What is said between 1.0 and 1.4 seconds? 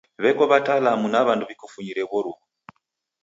na